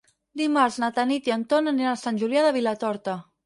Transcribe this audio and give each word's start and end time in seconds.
Dimarts 0.39 0.79
na 0.83 0.89
Tanit 0.95 1.31
i 1.31 1.35
en 1.37 1.45
Ton 1.53 1.75
aniran 1.75 1.95
a 2.01 2.03
Sant 2.07 2.21
Julià 2.25 2.49
de 2.51 2.59
Vilatorta. 2.61 3.19